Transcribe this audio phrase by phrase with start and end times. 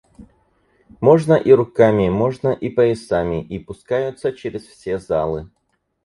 [0.99, 5.51] Можно и руками, можно и поясами, и пускаются чрез все залы.